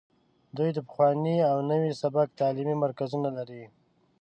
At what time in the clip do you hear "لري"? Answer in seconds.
3.37-3.63